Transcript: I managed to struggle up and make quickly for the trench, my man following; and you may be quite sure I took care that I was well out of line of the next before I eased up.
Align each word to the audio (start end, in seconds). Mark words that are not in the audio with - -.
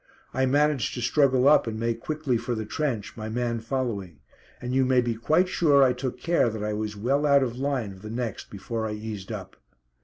I 0.33 0.47
managed 0.47 0.95
to 0.95 1.01
struggle 1.01 1.47
up 1.47 1.67
and 1.67 1.79
make 1.79 1.99
quickly 1.99 2.35
for 2.35 2.55
the 2.55 2.65
trench, 2.65 3.15
my 3.15 3.29
man 3.29 3.59
following; 3.59 4.17
and 4.59 4.73
you 4.73 4.83
may 4.83 4.99
be 4.99 5.13
quite 5.13 5.47
sure 5.47 5.83
I 5.83 5.93
took 5.93 6.19
care 6.19 6.49
that 6.49 6.63
I 6.63 6.73
was 6.73 6.97
well 6.97 7.23
out 7.27 7.43
of 7.43 7.55
line 7.59 7.91
of 7.91 8.01
the 8.01 8.09
next 8.09 8.49
before 8.49 8.87
I 8.87 8.93
eased 8.93 9.31
up. 9.31 9.57